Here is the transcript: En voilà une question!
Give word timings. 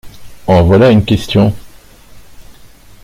En 0.47 0.63
voilà 0.63 0.89
une 0.89 1.05
question! 1.05 1.53